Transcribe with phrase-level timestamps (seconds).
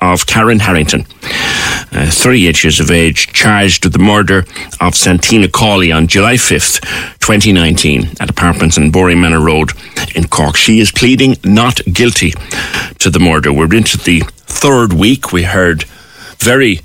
[0.00, 1.06] of Karen Harrington,
[1.92, 4.44] uh, 38 years of age, charged with the murder
[4.80, 6.80] of Santina Cawley on July 5th,
[7.20, 9.72] 2019, at apartments in Manor Road
[10.14, 10.56] in Cork.
[10.56, 12.32] She is pleading not guilty
[12.98, 13.52] to the murder.
[13.52, 15.32] We're into the third week.
[15.32, 15.84] We heard
[16.38, 16.80] very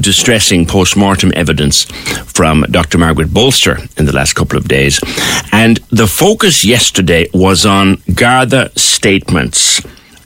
[0.00, 1.84] distressing post-mortem evidence
[2.24, 2.98] from Dr.
[2.98, 5.00] Margaret Bolster in the last couple of days.
[5.52, 9.80] And the focus yesterday was on Garda statements,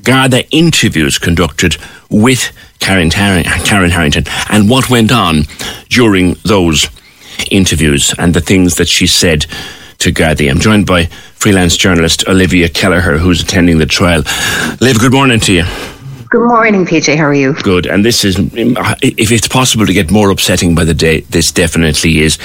[0.09, 1.77] Garda interviews conducted
[2.09, 5.43] with Karen, Karen Harrington and what went on
[5.91, 6.89] during those
[7.51, 9.45] interviews and the things that she said
[9.99, 10.51] to Gardaí.
[10.51, 11.05] I'm joined by
[11.35, 14.23] freelance journalist Olivia Kelleher, who's attending the trial.
[14.81, 15.65] Liv, good morning to you.
[16.31, 17.15] Good morning, PJ.
[17.19, 17.53] How are you?
[17.53, 17.85] Good.
[17.85, 22.21] And this is, if it's possible to get more upsetting by the day, this definitely
[22.21, 22.39] is.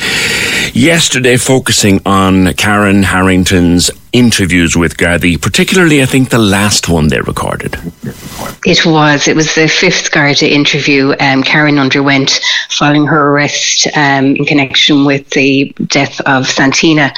[0.74, 7.20] Yesterday, focusing on Karen Harrington's interviews with Gardaí, particularly, I think, the last one they
[7.20, 7.76] recorded.
[8.66, 9.28] It was.
[9.28, 15.04] It was the fifth Garda interview um, Karen underwent following her arrest um, in connection
[15.04, 17.12] with the death of Santina.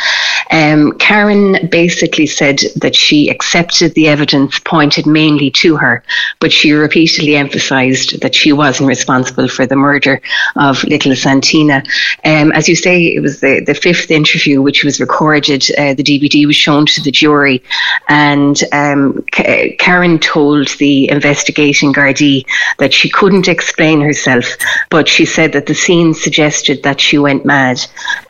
[0.52, 6.04] Um, Karen basically said that she accepted the evidence pointed mainly to her,
[6.40, 10.22] but she repeatedly emphasised that she wasn't responsible for the murder
[10.56, 11.84] of little Santina.
[12.24, 15.64] Um, as you say, it was the, the fifth interview which was recorded.
[15.78, 17.64] Uh, the DVD was shown to the jury,
[18.08, 22.46] and um, K- Karen told the investigating Gardaí
[22.80, 24.46] that she couldn't explain herself,
[24.90, 27.80] but she said that the scene suggested that she went mad.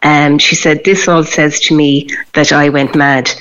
[0.04, 3.32] Um, she said, This all says to me that I went mad.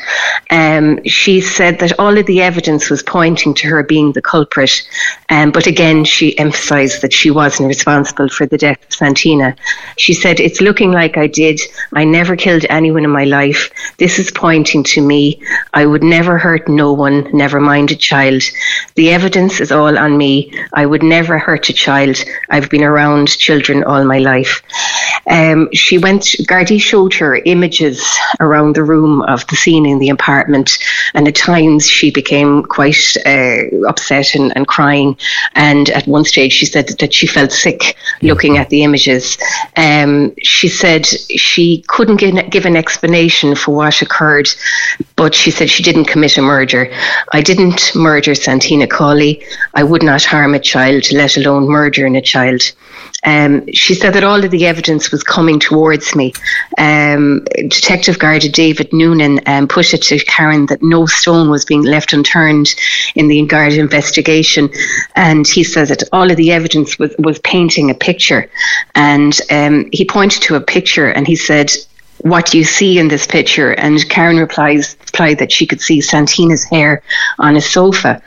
[0.50, 4.82] Um, she said that all of the evidence was pointing to her being the culprit,
[5.30, 9.56] um, but again, she emphasised that she wasn't responsible for the death of Santina.
[9.96, 11.60] She said, It's looking like I did.
[11.92, 13.70] I never killed anyone in my life.
[13.98, 15.40] This is pointing to me.
[15.72, 18.42] I would never hurt no one, never mind a child.
[18.94, 20.52] The evidence is all on me.
[20.72, 22.16] I would never hurt a child.
[22.50, 24.62] I've been around children all my life.
[25.30, 28.04] Um, she went, Gardaí showed her images
[28.40, 30.78] around the room of the scene in the apartment,
[31.14, 35.16] and at times she became quite uh, upset and, and crying.
[35.54, 39.38] And at one stage, she said that she felt sick looking at the images.
[39.76, 44.48] Um, she said she couldn't give, give an explanation for what occurred,
[45.16, 46.92] but she said she didn't commit a murder.
[47.32, 49.44] I didn't murder Santina Cawley.
[49.74, 52.72] I would not harm a child, let alone murdering a child.
[53.24, 56.32] Um, she said that all of the evidence was coming towards me.
[56.78, 61.82] Um, Detective Garda David Noonan um, put it to Karen that no stone was being
[61.82, 62.74] left unturned
[63.14, 64.68] in the Garda investigation,
[65.16, 68.50] and he said that all of the evidence was, was painting a picture.
[68.94, 71.72] And um, he pointed to a picture and he said,
[72.24, 73.72] what do you see in this picture?
[73.72, 77.02] And Karen replies replied that she could see Santina's hair
[77.38, 78.22] on a sofa.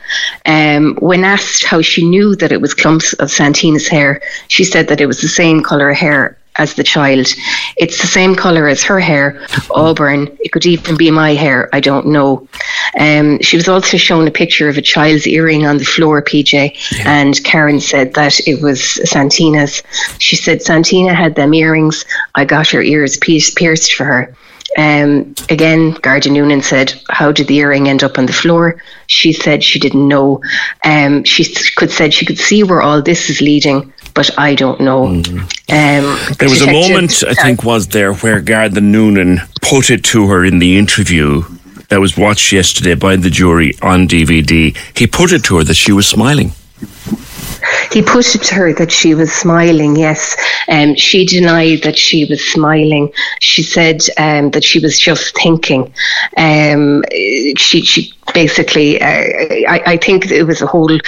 [0.46, 4.88] Um, when asked how she knew that it was clumps of Santina's hair, she said
[4.90, 7.28] that it was the same colour hair as the child.
[7.78, 10.38] It's the same colour as her hair, auburn.
[10.40, 11.70] It could even be my hair.
[11.74, 12.48] I don't know.
[13.00, 16.52] Um, she was also shown a picture of a child's earring on the floor, PJ,
[16.98, 17.20] yeah.
[17.20, 19.84] and Karen said that it was Santina's.
[20.20, 22.06] She said Santina had them earrings.
[22.36, 24.36] I got her ears pierced for her.
[24.78, 28.82] Um, again, Garda Noonan said, How did the earring end up on the floor?
[29.08, 30.42] She said she didn't know.
[30.84, 31.46] Um, she
[31.76, 35.06] could said she could see where all this is leading, but I don't know.
[35.06, 35.42] Mm.
[35.70, 40.28] Um, there was a moment, I think, was there where Garda Noonan put it to
[40.30, 41.44] her in the interview
[41.90, 44.76] that was watched yesterday by the jury on DVD.
[44.98, 46.54] He put it to her that she was smiling.
[47.92, 50.36] He put it to her that she was smiling, yes.
[50.68, 53.12] Um, she denied that she was smiling.
[53.40, 55.94] She said um, that she was just thinking.
[56.38, 57.04] Um,
[57.58, 61.00] she, she basically, uh, I, I, think it was a whole,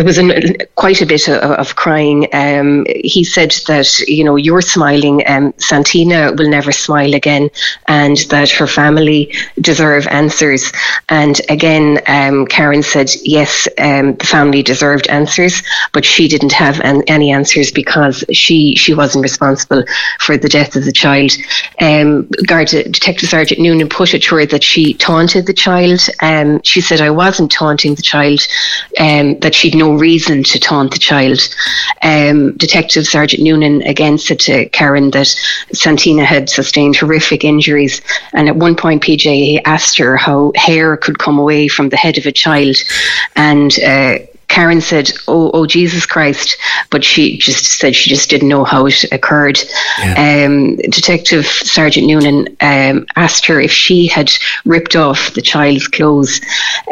[0.00, 2.26] there was an, quite a bit of, of crying.
[2.32, 7.50] Um, he said that, you know, you're smiling, um, Santina will never smile again,
[7.86, 9.30] and that her family
[9.60, 10.72] deserve answers.
[11.10, 15.62] And again, um, Karen said, yes, um, the family deserved answers,
[15.92, 19.84] but she didn't have an, any answers because she, she wasn't responsible
[20.18, 21.32] for the death of the child.
[21.78, 26.00] Um, Garda, Detective Sergeant Noonan put it to her that she taunted the child.
[26.22, 28.40] Um, she said I wasn't taunting the child,
[28.96, 31.40] that she'd reason to taunt the child.
[32.02, 35.28] Um, Detective Sergeant Noonan again said to Karen that
[35.72, 38.00] Santina had sustained horrific injuries,
[38.32, 42.18] and at one point PJ asked her how hair could come away from the head
[42.18, 42.76] of a child,
[43.36, 44.18] and uh,
[44.50, 46.58] Karen said, "Oh, oh, Jesus Christ!"
[46.90, 49.58] But she just said she just didn't know how it occurred.
[49.98, 50.44] Yeah.
[50.44, 54.30] Um, Detective Sergeant Noonan um, asked her if she had
[54.64, 56.40] ripped off the child's clothes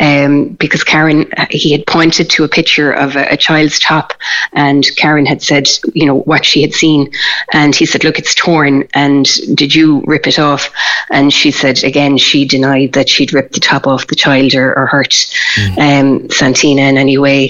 [0.00, 4.12] um, because Karen he had pointed to a picture of a, a, child's top,
[4.52, 7.10] and Karen had said, you know, what she had seen,
[7.52, 10.70] and he said, "Look, it's torn." And did you rip it off?
[11.10, 14.78] And she said again, she denied that she'd ripped the top off the child or,
[14.78, 16.32] or hurt mm.
[16.32, 17.47] Santina in any way.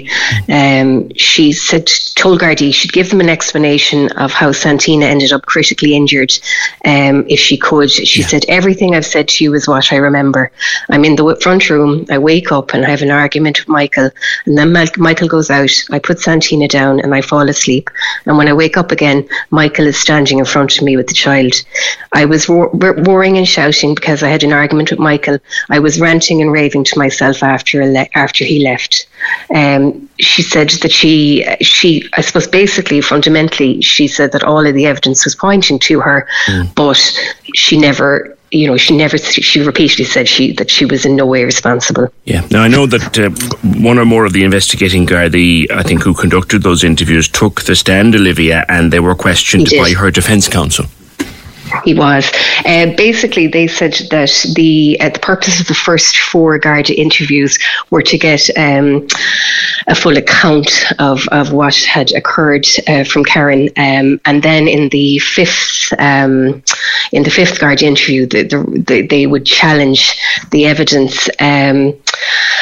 [0.49, 5.47] Um, she said, told Gardaí she'd give them an explanation of how Santina ended up
[5.47, 6.33] critically injured
[6.85, 7.91] um, if she could.
[7.91, 8.27] She yeah.
[8.27, 10.51] said, Everything I've said to you is what I remember.
[10.91, 14.11] I'm in the front room, I wake up and I have an argument with Michael,
[14.47, 15.71] and then Michael goes out.
[15.91, 17.91] I put Santina down and I fall asleep.
[18.27, 21.15] And when I wake up again, Michael is standing in front of me with the
[21.15, 21.55] child.
[22.13, 25.39] I was roaring and shouting because I had an argument with Michael.
[25.71, 27.83] I was ranting and raving to myself after,
[28.15, 29.07] after he left.
[29.55, 34.75] Um, she said that she, she, I suppose, basically, fundamentally, she said that all of
[34.75, 36.75] the evidence was pointing to her, mm.
[36.75, 36.99] but
[37.55, 41.27] she never you know, she never, she repeatedly said she that she was in no
[41.27, 42.09] way responsible.
[42.25, 42.47] Yeah.
[42.51, 43.31] Now I know that uh,
[43.79, 47.77] one or more of the investigating Gardaí, I think, who conducted those interviews, took the
[47.77, 50.87] stand, Olivia, and they were questioned by her defence counsel.
[51.85, 52.31] He was.
[52.65, 57.59] Uh, basically, they said that the uh, the purpose of the first four Garda interviews
[57.91, 59.07] were to get um,
[59.89, 64.91] a full account of, of what had occurred uh, from Karen, um, and then in
[64.91, 66.63] the fifth um,
[67.13, 70.21] in the fifth Garda interview, the, the, the, they would challenge
[70.51, 71.29] the evidence.
[71.41, 71.95] Um,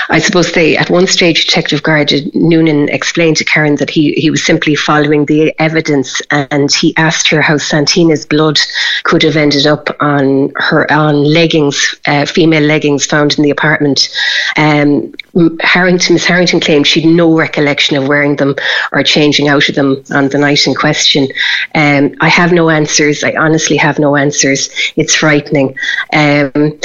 [0.09, 4.31] I suppose they at one stage, Detective Garda Noonan explained to Karen that he he
[4.31, 8.59] was simply following the evidence, and he asked her how Santina's blood
[9.03, 14.09] could have ended up on her on leggings, uh, female leggings found in the apartment.
[14.57, 15.13] Um,
[15.61, 18.55] Harrington, Miss Harrington claimed she'd no recollection of wearing them
[18.93, 21.29] or changing out of them on the night in question.
[21.75, 23.23] Um, I have no answers.
[23.23, 24.71] I honestly have no answers.
[24.97, 25.77] It's frightening.
[26.13, 26.79] Um,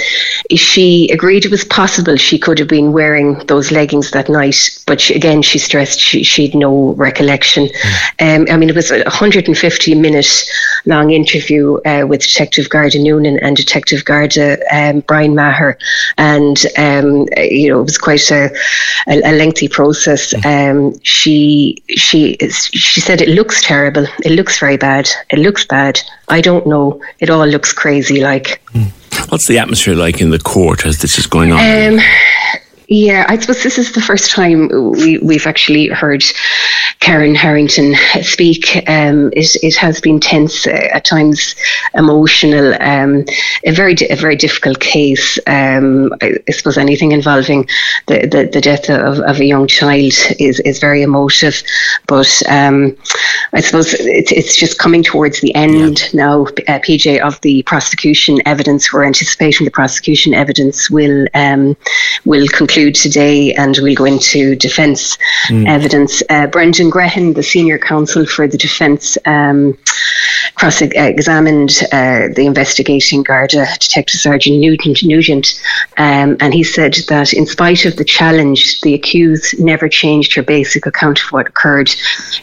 [0.54, 5.00] she agreed it was possible she could have been wearing those leggings that night, but
[5.00, 7.68] she, again, she stressed she, she'd no recollection.
[8.20, 8.42] Mm.
[8.42, 10.44] Um, I mean, it was a 150 minute
[10.86, 15.78] long interview uh, with Detective Garda Noonan and Detective Garda um, Brian Maher,
[16.18, 20.34] and um, you know, it was quite a a, a, lengthy process.
[20.46, 24.06] Um, she she she said it looks terrible.
[24.24, 25.10] It looks very bad.
[25.30, 26.00] It looks bad.
[26.28, 27.02] I don't know.
[27.20, 28.22] It all looks crazy.
[28.22, 28.90] Like, hmm.
[29.30, 31.60] what's the atmosphere like in the court as this is going on?
[31.60, 32.00] Um,
[32.92, 36.26] yeah, I suppose this is the first time we, we've actually heard
[37.00, 38.76] Karen Harrington speak.
[38.90, 41.56] Um, it, it has been tense, uh, at times
[41.94, 43.24] emotional, um,
[43.64, 45.40] a very a very difficult case.
[45.48, 47.66] Um, I, I, suppose anything involving
[48.08, 51.64] the, the, the death of, of, a young child is, is very emotive.
[52.08, 52.98] But um,
[53.54, 56.26] I suppose it, it's just coming towards the end yeah.
[56.26, 58.92] now, uh, PJ, of the prosecution evidence.
[58.92, 61.78] We're anticipating the prosecution evidence will um,
[62.26, 65.68] will conclude today, and we'll go into defence mm.
[65.68, 66.24] evidence.
[66.30, 69.78] Uh, Brendan Grehan, the senior counsel for the defence, um,
[70.62, 75.60] cross examined uh, the investigating Garda Detective Sergeant Nugent, Nugent
[75.98, 80.44] um, and he said that in spite of the challenge, the accused never changed her
[80.44, 81.90] basic account of what occurred.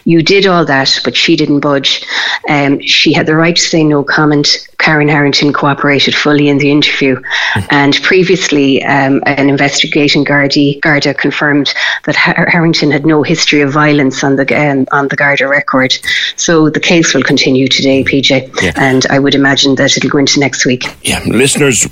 [0.05, 2.05] You did all that, but she didn't budge.
[2.49, 4.69] Um, she had the right to say no comment.
[4.79, 7.17] Karen Harrington cooperated fully in the interview.
[7.17, 7.67] Mm-hmm.
[7.71, 11.73] And previously, um, an investigating Garda, Garda confirmed
[12.05, 15.99] that Harrington had no history of violence on the um, on the Garda record.
[16.37, 18.73] So the case will continue today, PJ, yeah.
[18.77, 20.85] and I would imagine that it'll go into next week.
[21.03, 21.87] Yeah, listeners,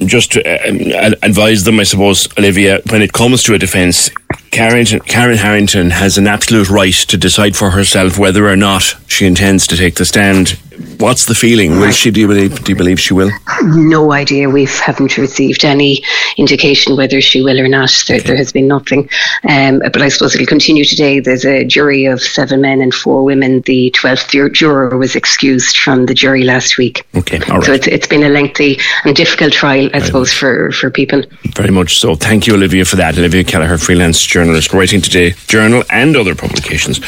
[0.00, 4.10] just to uh, advise them, I suppose, Olivia, when it comes to a defence,
[4.50, 9.26] Karen, Karen Harrington has an absolute right to decide for herself whether or not she
[9.26, 10.58] intends to take the stand
[10.98, 11.78] What's the feeling?
[11.78, 12.10] Will she?
[12.10, 12.64] Do you believe?
[12.64, 13.30] Do you believe she will?
[13.62, 14.48] No idea.
[14.48, 16.02] We haven't received any
[16.36, 17.90] indication whether she will or not.
[18.08, 18.26] There, okay.
[18.26, 19.08] there has been nothing.
[19.48, 21.20] Um, but I suppose it'll continue today.
[21.20, 23.60] There's a jury of seven men and four women.
[23.62, 27.06] The twelfth juror was excused from the jury last week.
[27.14, 27.64] Okay, all right.
[27.64, 30.38] So it's, it's been a lengthy and difficult trial, I Very suppose, much.
[30.38, 31.22] for for people.
[31.54, 32.14] Very much so.
[32.14, 33.18] Thank you, Olivia, for that.
[33.18, 37.00] Olivia Kelleher, freelance journalist, writing today Journal and other publications,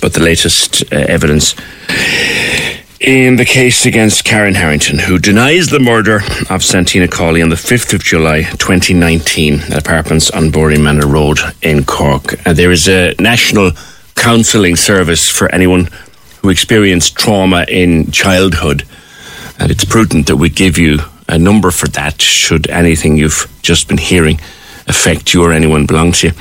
[0.00, 1.54] but the latest uh, evidence
[3.00, 7.56] in the case against Karen Harrington, who denies the murder of Santina Cawley on the
[7.56, 12.46] 5th of July 2019 at apartments on Boreenmanna Road in Cork.
[12.46, 13.70] Uh, there is a national
[14.16, 15.88] counselling service for anyone
[16.42, 18.86] who experienced trauma in childhood,
[19.58, 23.88] and it's prudent that we give you a number for that should anything you've just
[23.88, 24.38] been hearing
[24.88, 26.32] affect you or anyone belong to you.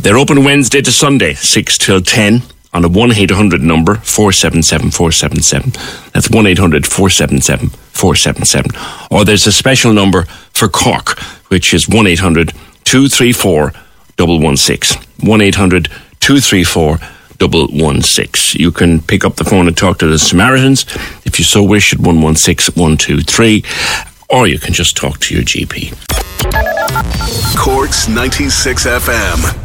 [0.00, 2.42] They're open Wednesday to Sunday, 6 till 10
[2.74, 5.70] on a 1 800 number 477 477.
[6.12, 8.70] That's 1 800 477 477.
[9.10, 12.52] Or there's a special number for Cork, which is 1 800
[12.84, 13.72] 234
[14.18, 15.02] 116.
[15.20, 15.88] 1 800
[16.20, 16.98] 234
[17.40, 18.60] 116.
[18.60, 20.84] You can pick up the phone and talk to the Samaritans
[21.24, 23.64] if you so wish at 116 123,
[24.28, 25.94] or you can just talk to your GP.
[27.56, 29.63] Corks 96 FM.